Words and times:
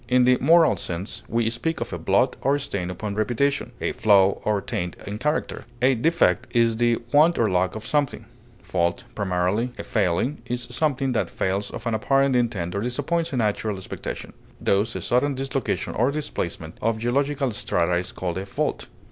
In 0.07 0.23
the 0.23 0.39
moral 0.41 0.77
sense, 0.77 1.21
we 1.29 1.47
speak 1.51 1.79
of 1.79 1.93
a 1.93 1.99
blot 1.99 2.35
or 2.41 2.57
stain 2.57 2.89
upon 2.89 3.13
reputation; 3.13 3.71
a 3.79 3.91
flaw 3.91 4.41
or 4.43 4.59
taint 4.59 4.95
in 5.05 5.19
character. 5.19 5.65
A 5.79 5.93
defect 5.93 6.47
is 6.55 6.77
the 6.77 6.97
want 7.13 7.37
or 7.37 7.51
lack 7.51 7.75
of 7.75 7.85
something; 7.85 8.25
fault, 8.63 9.03
primarily 9.13 9.69
a 9.77 9.83
failing, 9.83 10.39
is 10.47 10.63
something 10.71 11.11
that 11.11 11.29
fails 11.29 11.69
of 11.69 11.85
an 11.85 11.93
apparent 11.93 12.35
intent 12.35 12.73
or 12.73 12.81
disappoints 12.81 13.31
a 13.31 13.37
natural 13.37 13.77
expectation; 13.77 14.33
thus 14.59 14.95
a 14.95 15.01
sudden 15.01 15.35
dislocation 15.35 15.93
or 15.93 16.09
displacement 16.09 16.79
of 16.81 16.97
geological 16.97 17.51
strata 17.51 17.93
is 17.93 18.11
called 18.11 18.39
a 18.39 18.47
fault. 18.47 18.87